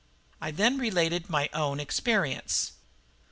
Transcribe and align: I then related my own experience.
I 0.41 0.49
then 0.49 0.79
related 0.79 1.29
my 1.29 1.47
own 1.53 1.79
experience. 1.79 2.71